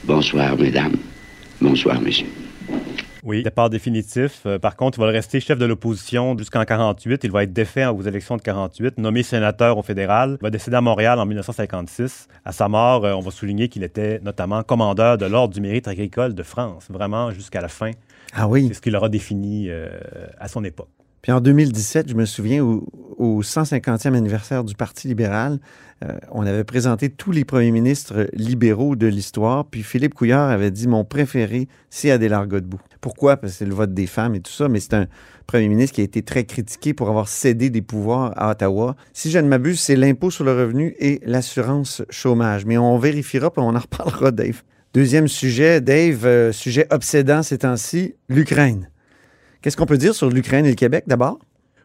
Bonsoir, 0.09 0.57
mesdames. 0.57 0.95
Bonsoir, 1.61 2.01
messieurs. 2.01 2.25
Oui, 3.23 3.43
départ 3.43 3.69
définitif. 3.69 4.41
Euh, 4.47 4.57
par 4.57 4.75
contre, 4.75 4.97
il 4.97 5.01
va 5.01 5.11
rester 5.11 5.39
chef 5.39 5.59
de 5.59 5.67
l'opposition 5.67 6.35
jusqu'en 6.35 6.65
48. 6.65 7.25
Il 7.25 7.31
va 7.31 7.43
être 7.43 7.53
défait 7.53 7.85
aux 7.85 8.01
élections 8.01 8.35
de 8.35 8.41
48, 8.41 8.97
nommé 8.97 9.21
sénateur 9.21 9.77
au 9.77 9.83
fédéral. 9.83 10.39
Il 10.41 10.43
va 10.43 10.49
décéder 10.49 10.77
à 10.77 10.81
Montréal 10.81 11.19
en 11.19 11.27
1956. 11.27 12.27
À 12.43 12.51
sa 12.51 12.67
mort, 12.67 13.05
euh, 13.05 13.13
on 13.13 13.19
va 13.19 13.29
souligner 13.29 13.69
qu'il 13.69 13.83
était 13.83 14.19
notamment 14.23 14.63
commandeur 14.63 15.19
de 15.19 15.27
l'Ordre 15.27 15.53
du 15.53 15.61
mérite 15.61 15.87
agricole 15.87 16.33
de 16.33 16.41
France, 16.41 16.87
vraiment 16.89 17.29
jusqu'à 17.29 17.61
la 17.61 17.67
fin. 17.67 17.91
Ah 18.33 18.47
oui. 18.47 18.65
C'est 18.69 18.73
ce 18.73 18.81
qu'il 18.81 18.95
aura 18.95 19.09
défini 19.09 19.69
euh, 19.69 19.89
à 20.39 20.47
son 20.47 20.63
époque. 20.63 20.89
Puis 21.21 21.31
en 21.31 21.41
2017, 21.41 22.09
je 22.09 22.15
me 22.15 22.25
souviens, 22.25 22.63
au, 22.63 23.41
150e 23.41 24.13
anniversaire 24.13 24.63
du 24.63 24.75
Parti 24.75 25.09
libéral, 25.09 25.59
euh, 26.05 26.13
on 26.31 26.45
avait 26.45 26.63
présenté 26.63 27.09
tous 27.09 27.31
les 27.31 27.43
premiers 27.43 27.71
ministres 27.71 28.29
libéraux 28.33 28.95
de 28.95 29.07
l'histoire. 29.07 29.65
Puis 29.65 29.83
Philippe 29.83 30.13
Couillard 30.13 30.49
avait 30.49 30.71
dit 30.71 30.87
Mon 30.87 31.03
préféré, 31.03 31.67
c'est 31.89 32.11
Adélard 32.11 32.47
Godbout. 32.47 32.79
Pourquoi? 33.01 33.35
Parce 33.35 33.53
que 33.53 33.59
c'est 33.59 33.65
le 33.65 33.73
vote 33.73 33.93
des 33.93 34.07
femmes 34.07 34.35
et 34.35 34.39
tout 34.39 34.51
ça, 34.51 34.69
mais 34.69 34.79
c'est 34.79 34.93
un 34.93 35.07
premier 35.47 35.67
ministre 35.67 35.95
qui 35.95 36.01
a 36.01 36.05
été 36.05 36.21
très 36.21 36.45
critiqué 36.45 36.93
pour 36.93 37.09
avoir 37.09 37.27
cédé 37.27 37.69
des 37.69 37.81
pouvoirs 37.81 38.31
à 38.37 38.51
Ottawa. 38.51 38.95
Si 39.11 39.31
je 39.31 39.39
ne 39.39 39.47
m'abuse, 39.47 39.81
c'est 39.81 39.97
l'impôt 39.97 40.31
sur 40.31 40.45
le 40.45 40.53
revenu 40.53 40.95
et 40.99 41.19
l'assurance 41.25 42.03
chômage. 42.09 42.65
Mais 42.65 42.77
on 42.77 42.97
vérifiera, 42.97 43.51
puis 43.51 43.61
on 43.61 43.75
en 43.75 43.79
reparlera, 43.79 44.31
Dave. 44.31 44.61
Deuxième 44.93 45.27
sujet, 45.27 45.81
Dave, 45.81 46.25
euh, 46.25 46.51
sujet 46.51 46.87
obsédant 46.89 47.43
ces 47.43 47.59
temps-ci, 47.59 48.15
l'Ukraine. 48.29 48.89
Qu'est-ce 49.61 49.75
qu'on 49.75 49.85
peut 49.85 49.97
dire 49.97 50.15
sur 50.15 50.29
l'Ukraine 50.29 50.65
et 50.65 50.69
le 50.69 50.75
Québec 50.75 51.03
d'abord? 51.05 51.37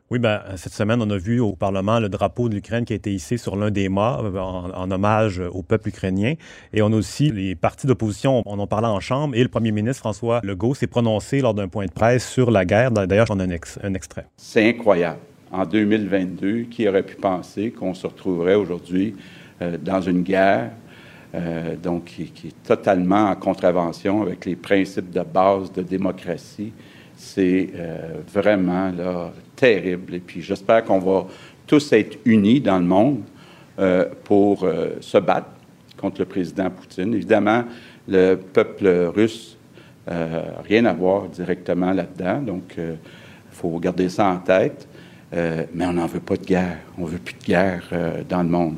Oui, 0.09 0.21
ben, 0.21 0.40
cette 0.54 0.75
semaine, 0.75 1.02
on 1.02 1.11
a 1.11 1.16
vu 1.16 1.40
au 1.40 1.57
Parlement 1.57 1.99
le 1.99 2.09
drapeau 2.09 2.49
de 2.49 2.54
l'Ukraine 2.54 2.85
qui 2.85 2.93
a 2.93 2.97
été 2.97 3.12
hissé 3.12 3.37
sur 3.37 3.57
l'un 3.57 3.73
des 3.73 3.88
mâts 3.88 4.21
en, 4.23 4.90
hommage 4.93 5.40
au 5.40 5.64
peuple 5.64 5.88
ukrainien. 5.88 6.35
Et 6.73 6.83
on 6.83 6.93
a 6.93 6.95
aussi 6.95 7.33
les 7.33 7.57
partis 7.57 7.88
d'opposition, 7.88 8.45
on 8.47 8.61
en 8.61 8.69
parlait 8.69 8.87
en 8.87 9.00
Chambre, 9.00 9.35
et 9.35 9.43
le 9.43 9.49
premier 9.49 9.73
ministre 9.73 10.02
François 10.02 10.40
Legault 10.45 10.75
s'est 10.75 10.87
prononcé 10.87 11.40
lors 11.40 11.52
d'un 11.52 11.66
point 11.66 11.87
de 11.87 11.90
presse 11.90 12.28
sur 12.28 12.52
la 12.52 12.64
guerre. 12.64 12.93
D'ailleurs, 12.93 13.26
j'en 13.26 13.40
ai 13.40 13.43
un, 13.43 13.59
un 13.83 13.95
extrait. 13.95 14.26
C'est 14.37 14.69
incroyable. 14.69 15.19
En 15.50 15.66
2022, 15.66 16.66
qui 16.71 16.87
aurait 16.87 17.02
pu 17.02 17.16
penser 17.16 17.73
qu'on 17.73 17.95
se 17.95 18.07
retrouverait 18.07 18.54
aujourd'hui 18.54 19.16
euh, 19.62 19.78
dans 19.83 20.00
une 20.00 20.23
guerre 20.23 20.71
euh, 21.35 21.75
donc 21.75 22.04
qui, 22.04 22.26
qui, 22.26 22.49
est 22.49 22.62
totalement 22.62 23.31
en 23.31 23.35
contravention 23.35 24.23
avec 24.23 24.45
les 24.45 24.54
principes 24.54 25.11
de 25.11 25.23
base 25.23 25.73
de 25.73 25.83
démocratie 25.83 26.73
c'est 27.16 27.71
euh, 27.75 28.21
vraiment 28.33 28.90
là, 28.90 29.33
terrible. 29.56 30.14
Et 30.14 30.21
puis 30.21 30.42
j'espère 30.42 30.85
qu'on 30.85 30.99
va 30.99 31.26
tous 31.66 31.92
être 31.92 32.18
unis 32.25 32.61
dans 32.61 32.78
le 32.78 32.85
monde 32.85 33.23
euh, 33.78 34.06
pour 34.25 34.64
euh, 34.64 34.97
se 35.00 35.18
battre 35.18 35.49
contre 35.97 36.21
le 36.21 36.26
président 36.26 36.71
Poutine. 36.71 37.14
Évidemment, 37.14 37.64
le 38.09 38.37
peuple 38.37 39.11
russe 39.14 39.56
n'a 40.06 40.61
rien 40.62 40.85
à 40.85 40.92
voir 40.92 41.28
directement 41.28 41.92
là-dedans, 41.92 42.42
donc 42.42 42.75
il 42.76 42.99
faut 43.50 43.78
garder 43.78 44.11
ça 44.11 44.26
en 44.26 44.37
tête. 44.37 44.87
mais 45.33 45.87
on 45.87 45.94
n'en 45.94 46.04
veut 46.04 46.21
pas 46.21 46.37
de 46.37 46.44
guerre. 46.44 46.76
On 46.99 47.06
veut 47.06 47.16
plus 47.16 47.33
de 47.33 47.42
guerre 47.42 47.85
dans 48.28 48.42
le 48.42 48.50
monde. 48.50 48.76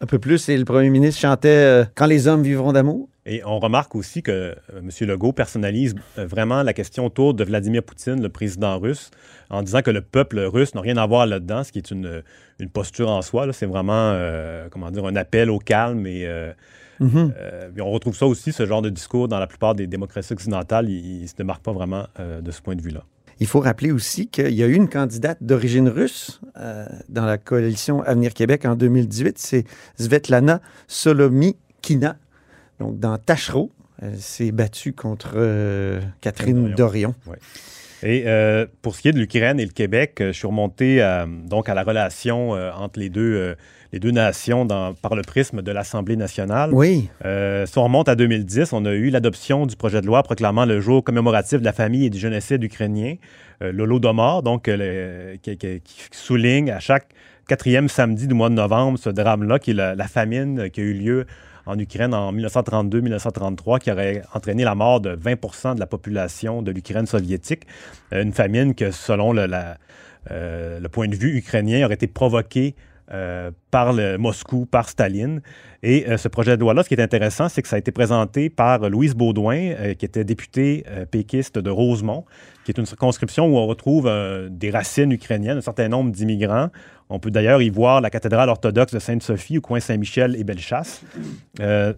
Un 0.00 0.06
peu 0.06 0.20
plus, 0.20 0.48
et 0.48 0.56
le 0.56 0.64
premier 0.64 0.90
ministre 0.90 1.20
chantait 1.20 1.82
Quand 1.96 2.06
les 2.06 2.28
hommes 2.28 2.44
vivront 2.44 2.72
d'amour. 2.72 3.08
Et 3.28 3.42
on 3.44 3.58
remarque 3.58 3.94
aussi 3.94 4.22
que 4.22 4.32
euh, 4.32 4.54
M. 4.78 4.90
Legault 5.06 5.32
personnalise 5.32 5.94
euh, 6.16 6.26
vraiment 6.26 6.62
la 6.62 6.72
question 6.72 7.04
autour 7.04 7.34
de 7.34 7.44
Vladimir 7.44 7.82
Poutine, 7.82 8.22
le 8.22 8.30
président 8.30 8.78
russe, 8.78 9.10
en 9.50 9.62
disant 9.62 9.82
que 9.82 9.90
le 9.90 10.00
peuple 10.00 10.40
russe 10.40 10.74
n'a 10.74 10.80
rien 10.80 10.96
à 10.96 11.06
voir 11.06 11.26
là-dedans, 11.26 11.62
ce 11.62 11.70
qui 11.70 11.78
est 11.78 11.90
une, 11.90 12.22
une 12.58 12.70
posture 12.70 13.10
en 13.10 13.20
soi. 13.20 13.52
C'est 13.52 13.66
vraiment, 13.66 14.12
euh, 14.14 14.68
comment 14.70 14.90
dire, 14.90 15.04
un 15.04 15.14
appel 15.14 15.50
au 15.50 15.58
calme. 15.58 16.06
Et, 16.06 16.26
mm-hmm. 17.00 17.80
on 17.80 17.90
retrouve 17.90 18.16
ça 18.16 18.26
aussi, 18.26 18.50
ce 18.50 18.64
genre 18.64 18.80
de 18.80 18.88
discours, 18.88 19.28
dans 19.28 19.38
la 19.38 19.46
plupart 19.46 19.74
des 19.74 19.86
démocraties 19.86 20.32
occidentales. 20.32 20.88
Il 20.88 21.22
ne 21.22 21.26
se 21.26 21.34
démarque 21.34 21.62
pas 21.62 21.72
vraiment 21.72 22.06
de 22.18 22.50
ce 22.50 22.62
point 22.62 22.76
de 22.76 22.82
vue-là. 22.82 23.04
Il 23.40 23.46
faut 23.46 23.60
rappeler 23.60 23.92
aussi 23.92 24.28
qu'il 24.28 24.54
y 24.54 24.62
a 24.62 24.66
eu 24.66 24.74
une 24.74 24.88
candidate 24.88 25.38
d'origine 25.42 25.88
russe 25.88 26.40
dans 27.08 27.26
la 27.26 27.36
coalition 27.38 28.02
Avenir 28.02 28.32
Québec 28.32 28.64
en 28.64 28.74
2018, 28.74 29.38
c'est 29.38 29.64
Svetlana 29.96 30.60
Solomikina 30.88 32.16
donc, 32.78 32.98
dans 32.98 33.18
Tachereau, 33.18 33.72
elle 34.00 34.18
s'est 34.18 34.52
battue 34.52 34.92
contre 34.92 35.32
euh, 35.34 36.00
Catherine 36.20 36.74
Dorion. 36.74 37.14
Et 38.04 38.24
euh, 38.26 38.66
pour 38.80 38.94
ce 38.94 39.02
qui 39.02 39.08
est 39.08 39.12
de 39.12 39.18
l'Ukraine 39.18 39.58
et 39.58 39.64
le 39.64 39.72
Québec, 39.72 40.20
euh, 40.20 40.28
je 40.28 40.38
suis 40.38 40.46
remonté 40.46 41.02
à, 41.02 41.26
donc 41.26 41.68
à 41.68 41.74
la 41.74 41.82
relation 41.82 42.50
entre 42.50 43.00
les 43.00 43.08
deux, 43.08 43.56
les 43.92 43.98
deux 43.98 44.12
nations 44.12 44.64
dans, 44.64 44.94
par 44.94 45.16
le 45.16 45.22
prisme 45.22 45.62
de 45.62 45.72
l'Assemblée 45.72 46.14
nationale. 46.14 46.70
Oui. 46.72 47.08
si 47.66 47.78
on 47.78 47.84
remonte 47.84 48.08
à 48.08 48.14
2010, 48.14 48.72
on 48.72 48.84
a 48.84 48.92
eu 48.92 49.10
l'adoption 49.10 49.66
du 49.66 49.74
projet 49.74 50.00
de 50.00 50.06
loi 50.06 50.22
proclamant 50.22 50.64
le 50.64 50.80
jour 50.80 51.02
commémoratif 51.02 51.58
de 51.58 51.64
la 51.64 51.72
famille 51.72 52.06
et 52.06 52.10
du 52.10 52.18
génocide 52.18 52.62
ukrainien, 52.62 53.16
l'Holodomor, 53.60 54.44
donc 54.44 54.70
qui, 55.42 55.82
souligne 56.12 56.70
à 56.70 56.78
chaque 56.78 57.08
quatrième 57.48 57.88
samedi 57.88 58.28
du 58.28 58.34
mois 58.34 58.50
de 58.50 58.54
novembre 58.54 58.98
ce 58.98 59.10
drame-là, 59.10 59.58
qui 59.58 59.72
est 59.72 59.74
la, 59.74 59.96
la, 59.96 60.06
famine 60.06 60.70
qui 60.70 60.80
a 60.80 60.84
eu 60.84 60.92
lieu 60.92 61.26
en 61.68 61.78
Ukraine 61.78 62.14
en 62.14 62.32
1932-1933 62.32 63.78
qui 63.78 63.92
aurait 63.92 64.22
entraîné 64.34 64.64
la 64.64 64.74
mort 64.74 65.00
de 65.00 65.14
20% 65.14 65.74
de 65.74 65.80
la 65.80 65.86
population 65.86 66.62
de 66.62 66.72
l'Ukraine 66.72 67.06
soviétique. 67.06 67.64
Euh, 68.12 68.22
une 68.22 68.32
famine 68.32 68.74
que, 68.74 68.90
selon 68.90 69.32
le, 69.32 69.46
euh, 70.30 70.80
le 70.80 70.88
point 70.88 71.08
de 71.08 71.14
vue 71.14 71.36
ukrainien, 71.36 71.84
aurait 71.84 71.94
été 71.94 72.06
provoquée 72.06 72.74
euh, 73.10 73.50
par 73.70 73.94
Moscou, 74.18 74.66
par 74.66 74.88
Staline. 74.88 75.40
Et 75.82 76.04
ce 76.16 76.26
projet 76.26 76.56
de 76.56 76.60
loi-là, 76.60 76.82
ce 76.82 76.88
qui 76.88 76.94
est 76.94 77.00
intéressant, 77.00 77.48
c'est 77.48 77.62
que 77.62 77.68
ça 77.68 77.76
a 77.76 77.78
été 77.78 77.92
présenté 77.92 78.50
par 78.50 78.90
Louise 78.90 79.14
Baudouin, 79.14 79.94
qui 79.96 80.04
était 80.04 80.24
députée 80.24 80.84
péquiste 81.12 81.56
de 81.56 81.70
Rosemont, 81.70 82.24
qui 82.64 82.72
est 82.72 82.78
une 82.78 82.84
circonscription 82.84 83.46
où 83.46 83.56
on 83.56 83.66
retrouve 83.68 84.10
des 84.50 84.70
racines 84.70 85.12
ukrainiennes, 85.12 85.58
un 85.58 85.62
certain 85.62 85.88
nombre 85.88 86.10
d'immigrants. 86.10 86.70
On 87.10 87.18
peut 87.18 87.30
d'ailleurs 87.30 87.62
y 87.62 87.70
voir 87.70 88.00
la 88.00 88.10
cathédrale 88.10 88.48
orthodoxe 88.48 88.92
de 88.92 88.98
Sainte-Sophie 88.98 89.58
au 89.58 89.60
coin 89.60 89.80
Saint-Michel 89.80 90.36
et 90.36 90.44
Bellechasse. 90.44 91.02
Euh, 91.60 91.94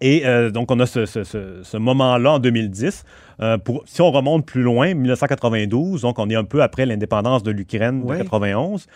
et 0.00 0.26
euh, 0.26 0.50
donc, 0.50 0.70
on 0.70 0.78
a 0.80 0.86
ce, 0.86 1.76
moment-là 1.76 2.32
en 2.32 2.38
2010. 2.38 3.04
Euh, 3.40 3.58
pour, 3.58 3.82
si 3.86 4.00
on 4.02 4.10
remonte 4.10 4.46
plus 4.46 4.62
loin, 4.62 4.94
1992, 4.94 6.02
donc 6.02 6.18
on 6.18 6.28
est 6.30 6.36
un 6.36 6.44
peu 6.44 6.62
après 6.62 6.86
l'indépendance 6.86 7.42
de 7.42 7.50
l'Ukraine 7.50 8.00
de 8.00 8.06
1991, 8.06 8.86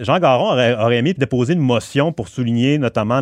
Jean 0.00 0.18
Garon 0.18 0.50
aurait, 0.52 0.96
aimé 0.96 1.14
déposer 1.14 1.52
une 1.52 1.60
motion 1.60 2.12
pour 2.12 2.28
souligner 2.28 2.78
notamment 2.78 3.20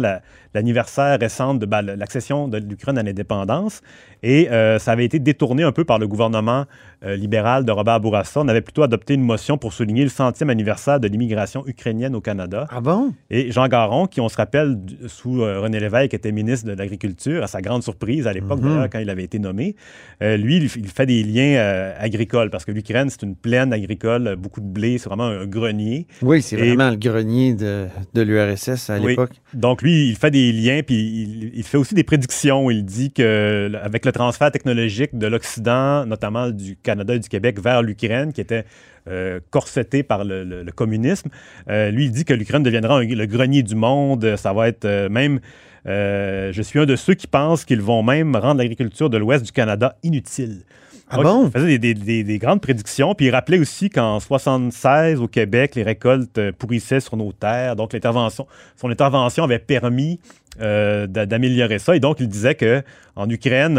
l'anniversaire 0.54 1.18
récent 1.20 1.54
de 1.54 1.66
ben, 1.66 1.82
l'accession 1.82 2.48
de 2.48 2.58
l'Ukraine 2.58 2.96
à 2.96 3.02
l'indépendance. 3.02 3.82
Et 4.22 4.48
ça 4.78 4.92
avait 4.92 5.04
été 5.04 5.18
détourné 5.18 5.62
un 5.62 5.72
peu 5.72 5.84
par 5.84 5.98
le 5.98 6.08
gouvernement 6.08 6.64
euh, 7.04 7.16
libéral 7.16 7.66
de 7.66 7.72
Robert 7.72 8.00
Bourassa, 8.00 8.40
on 8.40 8.48
avait 8.48 8.62
plutôt 8.62 8.82
adopté 8.82 9.12
une 9.12 9.22
motion 9.22 9.58
pour 9.58 9.74
souligner 9.74 10.04
le 10.04 10.08
centième 10.08 10.48
anniversaire 10.48 11.00
de 11.00 11.06
l'immigration 11.06 11.62
ukrainienne 11.66 12.14
au 12.14 12.22
Canada. 12.22 12.66
Ah 12.70 12.80
bon? 12.80 13.12
Et 13.28 13.52
Jean 13.52 13.68
Garon, 13.68 14.06
qui, 14.06 14.22
on 14.22 14.30
se 14.30 14.36
rappelle, 14.36 14.78
sous 15.06 15.42
euh, 15.42 15.60
René 15.60 15.80
Lévesque, 15.80 16.14
était 16.14 16.32
ministre 16.32 16.66
de 16.66 16.72
l'Agriculture, 16.72 17.42
à 17.42 17.46
sa 17.46 17.60
grande 17.60 17.82
surprise 17.82 18.26
à 18.26 18.32
l'époque, 18.32 18.60
mhm. 18.60 18.88
quand 18.90 19.00
il 19.00 19.10
avait 19.10 19.24
été 19.24 19.38
nommé, 19.38 19.74
euh, 20.23 20.37
lui, 20.37 20.57
il, 20.57 20.88
fait 20.88 21.07
des 21.07 21.23
liens 21.23 21.93
agricoles, 21.99 22.50
parce 22.50 22.64
que 22.64 22.73
l'Ukraine, 22.73 23.11
c'est 23.11 23.23
une 23.23 23.37
plaine 23.37 23.73
agricole, 23.73 24.37
beaucoup 24.37 24.61
de 24.61 24.66
blé, 24.66 24.99
c'est 24.99 25.09
vraiment 25.09 25.26
un 25.26 25.47
grenier. 25.47 26.07
Oui, 26.23 26.40
c'est 26.40 26.57
vraiment 26.57 26.90
le 26.90 26.97
grenier 26.97 27.54
de, 27.54 27.87
de 28.14 28.23
l'URSS 28.23 28.90
à 28.90 28.99
l'époque. 28.99 29.33
Donc, 29.52 29.83
lui, 29.83 30.09
il 30.09 30.16
fait 30.16 30.31
des 30.31 30.52
liens, 30.52 30.81
puis 30.85 31.52
il, 31.54 31.62
fait 31.64 31.76
aussi 31.76 31.95
des 31.95 32.04
prédictions. 32.04 32.71
Il 32.71 32.85
dit 32.85 33.12
qu'avec 33.12 34.07
le 34.07 34.12
transfert 34.12 34.50
technologique 34.50 35.16
de 35.19 35.26
l'Occident, 35.26 36.07
notamment 36.07 36.50
du 36.50 36.76
Canada, 36.76 36.95
Canada 36.95 37.14
et 37.14 37.19
du 37.19 37.28
Québec 37.28 37.61
vers 37.61 37.83
l'Ukraine, 37.83 38.33
qui 38.33 38.40
était 38.40 38.64
euh, 39.06 39.38
corseté 39.50 40.02
par 40.02 40.25
le, 40.25 40.64
communisme. 40.75 41.28
Euh, 41.68 41.90
lui, 41.90 42.06
il 42.06 42.11
dit 42.11 42.25
que 42.25 42.32
l'Ukraine 42.32 42.62
deviendra 42.62 43.02
le 43.02 43.26
grenier 43.26 43.62
du 43.62 43.75
monde. 43.75 44.37
Ça 44.37 44.54
va 44.54 44.68
être 44.68 44.87
euh, 44.87 45.11
même... 45.11 45.40
je 45.84 46.62
suis 46.62 46.78
un 46.78 46.87
de 46.87 46.96
ceux 46.96 47.12
qui 47.12 47.26
pensent 47.26 47.66
qu'ils 47.66 47.82
vont 47.82 48.02
même 48.02 48.34
rendre 48.34 48.58
l'agriculture 48.58 49.11
de 49.11 49.18
l'ouest 49.18 49.44
du 49.44 49.52
Canada 49.52 49.99
inutile. 50.02 50.62
Ah 51.11 51.18
bon? 51.18 51.44
Il 51.44 51.50
faisait 51.50 51.78
des, 51.78 52.38
grandes 52.38 52.62
prédictions. 52.62 53.14
Puis 53.14 53.26
il 53.26 53.30
rappelait 53.30 53.58
aussi 53.58 53.90
qu'en 53.90 54.20
76, 54.20 55.20
au 55.20 55.28
Québec, 55.28 55.75
les 55.75 55.82
récoltes 55.82 56.40
pourrissaient 56.52 57.00
sur 57.00 57.18
nos 57.18 57.32
terres. 57.32 57.76
Donc, 57.76 57.92
l'intervention, 57.92 58.46
son 58.75 58.88
intervention 58.88 59.44
avait 59.44 59.58
permis 59.58 60.18
d'améliorer 60.58 61.78
ça. 61.78 61.94
Et 61.94 62.00
donc, 62.00 62.20
il 62.20 62.28
disait 62.28 62.54
qu'en 62.54 63.28
Ukraine, 63.28 63.78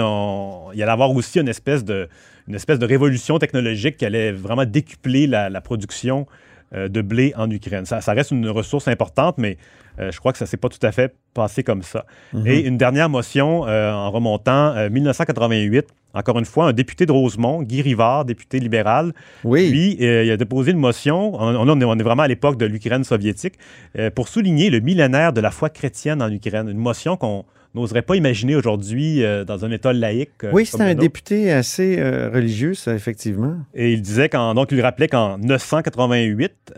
il 0.73 0.77
y 0.77 0.83
allait 0.83 0.91
avoir 0.91 1.09
aussi 1.09 1.39
une 1.39 1.47
espèce 1.47 1.83
de, 1.83 2.07
une 2.47 2.55
espèce 2.55 2.79
de 2.79 2.85
révolution 2.85 3.39
technologique 3.39 3.97
qui 3.97 4.05
allait 4.05 4.31
vraiment 4.31 4.65
décupler 4.65 5.27
la, 5.27 5.61
production 5.61 6.27
euh, 6.73 6.87
de 6.87 7.01
blé 7.01 7.33
en 7.37 7.49
Ukraine. 7.49 7.85
Ça, 7.85 7.99
reste 8.13 8.31
une 8.31 8.47
ressource 8.49 8.87
importante, 8.87 9.37
mais 9.37 9.57
euh, 9.99 10.11
je 10.11 10.19
crois 10.19 10.31
que 10.31 10.37
ça 10.37 10.45
ne 10.45 10.49
s'est 10.49 10.57
pas 10.57 10.69
tout 10.69 10.83
à 10.85 10.91
fait 10.91 11.15
passé 11.33 11.63
comme 11.63 11.81
ça. 11.81 12.05
Mhm. 12.33 12.47
Et 12.47 12.59
une 12.61 12.77
dernière 12.77 13.09
motion 13.09 13.67
euh, 13.67 13.91
en 13.91 14.11
remontant 14.11 14.89
1988. 14.89 15.87
Encore 16.13 16.39
une 16.39 16.45
fois, 16.45 16.67
un 16.67 16.71
député 16.71 17.05
de 17.05 17.11
Rosemont, 17.11 17.61
Guy 17.61 17.81
Rivard, 17.81 18.23
député 18.23 18.61
libéral, 18.61 19.11
oui. 19.43 19.69
lui, 19.69 19.97
il 19.99 20.31
a 20.31 20.37
déposé 20.37 20.71
une 20.71 20.77
motion, 20.77 21.35
on, 21.35 21.67
on 21.67 21.99
est 21.99 22.03
vraiment 22.03 22.23
à 22.23 22.27
l'époque 22.29 22.57
de 22.57 22.65
l'Ukraine 22.65 23.03
soviétique, 23.03 23.55
pour 24.15 24.29
souligner 24.29 24.69
le 24.69 24.79
millénaire 24.79 25.33
de 25.33 25.41
la 25.41 25.51
foi 25.51 25.69
chrétienne 25.69 26.21
en 26.21 26.31
Ukraine. 26.31 26.69
Une 26.69 26.77
motion 26.77 27.17
qu'on 27.17 27.43
n'oserait 27.75 28.01
pas 28.01 28.15
imaginer 28.15 28.55
aujourd'hui 28.55 29.23
euh, 29.23 29.43
dans 29.43 29.65
un 29.65 29.71
État 29.71 29.93
laïque. 29.93 30.43
Euh, 30.43 30.51
oui, 30.53 30.65
c'est 30.65 30.81
un 30.81 30.95
député 30.95 31.51
assez 31.51 31.97
euh, 31.99 32.29
religieux, 32.33 32.73
ça, 32.73 32.95
effectivement. 32.95 33.57
Et 33.73 33.93
il 33.93 34.01
disait 34.01 34.29
qu'en, 34.29 34.53
donc 34.53 34.71
il 34.71 34.81
rappelait 34.81 35.07
qu'en 35.07 35.37
988, 35.37 36.73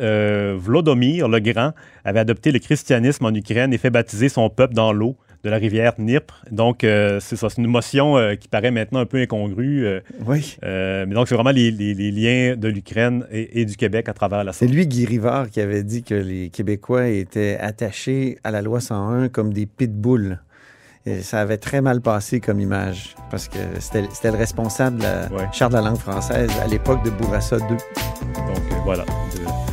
Vlodomir 0.58 1.28
le 1.28 1.40
Grand 1.40 1.74
avait 2.04 2.20
adopté 2.20 2.52
le 2.52 2.60
christianisme 2.60 3.26
en 3.26 3.34
Ukraine 3.34 3.74
et 3.74 3.78
fait 3.78 3.90
baptiser 3.90 4.30
son 4.30 4.50
peuple 4.50 4.74
dans 4.74 4.92
l'eau 4.92 5.16
de 5.44 5.50
la 5.52 5.58
rivière 5.58 5.94
Dnipr. 5.98 6.44
Donc, 6.52 6.80
c'est 6.82 7.36
ça, 7.36 7.50
c'est 7.50 7.62
une 7.62 7.68
motion 7.68 8.16
qui 8.40 8.48
paraît 8.48 8.72
maintenant 8.72 9.00
un 9.00 9.06
peu 9.06 9.18
incongrue. 9.22 9.86
oui. 10.26 10.58
mais 10.64 11.06
donc, 11.06 11.28
c'est 11.28 11.36
vraiment 11.36 11.52
les, 11.52 11.72
liens 11.72 12.56
de 12.58 12.68
l'Ukraine 12.68 13.26
et, 13.32 13.66
du 13.66 13.76
Québec 13.78 14.10
à 14.10 14.14
travers 14.14 14.44
la 14.44 14.52
C'est 14.52 14.68
lui, 14.68 14.88
Guy 14.88 15.06
Rivard, 15.06 15.50
qui 15.50 15.62
avait 15.62 15.84
dit 15.84 16.04
que 16.04 16.16
les 16.16 16.50
Québécois 16.50 17.08
étaient 17.08 17.58
attachés 17.60 18.40
à 18.44 18.52
la 18.52 18.62
loi 18.62 18.82
101 18.82 19.30
comme 19.30 19.54
des 19.54 19.68
pitbulls 19.68 20.40
ça 21.22 21.40
avait 21.40 21.58
très 21.58 21.82
mal 21.82 22.02
passé 22.02 22.40
comme 22.40 22.60
image 22.60 23.16
parce 23.30 23.48
que 23.48 23.58
c'était 23.80 24.32
le 24.32 24.38
responsable 24.38 24.98
de 24.98 25.04
la 25.04 25.52
charte 25.52 25.72
de 25.72 25.78
la 25.78 25.84
langue 25.84 25.98
française 25.98 26.50
à 26.64 26.68
l'époque 26.68 27.04
de 27.04 27.10
Bourassa 27.10 27.58
II. 27.58 27.64
Donc 27.68 27.82
euh, 28.72 28.76
voilà. 28.86 29.06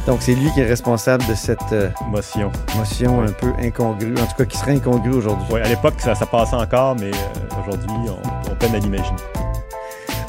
Donc 0.06 0.18
c'est 0.20 0.34
lui 0.34 0.50
qui 0.52 0.60
est 0.60 0.66
responsable 0.66 1.24
de 1.26 1.34
cette 1.34 1.72
euh, 1.72 1.90
motion. 2.10 2.50
Motion 2.76 3.22
un 3.22 3.32
peu 3.32 3.52
incongrue, 3.60 4.14
en 4.14 4.26
tout 4.26 4.36
cas 4.36 4.44
qui 4.44 4.56
serait 4.56 4.72
incongrue 4.76 5.14
aujourd'hui. 5.14 5.46
Oui, 5.50 5.60
à 5.60 5.68
l'époque 5.68 5.94
ça, 5.98 6.14
passait 6.14 6.56
encore, 6.56 6.96
mais 6.96 7.10
euh, 7.10 7.60
aujourd'hui 7.60 8.10
on, 8.10 8.50
on 8.50 8.54
peine 8.56 8.74
à 8.74 8.78
l'imaginer. 8.78 9.43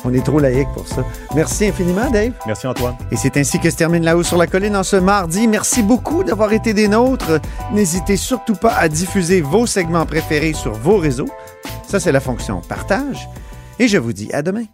On 0.06 0.14
est 0.14 0.24
trop 0.24 0.40
laïque 0.40 0.68
pour 0.74 0.88
ça. 0.88 1.04
Merci 1.34 1.66
infiniment, 1.66 2.10
Dave. 2.12 2.32
Merci, 2.46 2.68
Antoine. 2.68 2.96
Et 3.12 3.16
c'est 3.16 3.38
ainsi 3.38 3.60
que 3.60 3.70
se 3.70 3.76
termine 3.76 4.04
La 4.04 4.16
Haut 4.16 4.24
sur 4.24 4.38
la 4.38 4.46
Colline 4.46 4.76
en 4.76 4.84
ce 4.84 4.98
mardi. 4.98 5.48
Merci 5.48 5.82
beaucoup 5.82 6.24
d'avoir 6.24 6.54
été 6.54 6.74
des 6.74 6.88
nôtres. 6.88 7.42
N'hésitez 7.74 8.16
surtout 8.16 8.56
pas 8.56 8.76
à 8.76 8.88
diffuser 8.88 9.42
vos 9.42 9.66
segments 9.66 10.06
préférés 10.06 10.54
sur 10.54 10.74
vos 10.74 10.98
réseaux. 10.98 11.30
Ça, 11.88 12.00
c'est 12.00 12.12
la 12.12 12.20
fonction 12.20 12.62
partage. 12.62 13.28
Et 13.80 13.88
je 13.88 13.98
vous 13.98 14.14
dis 14.14 14.32
à 14.32 14.42
demain. 14.42 14.66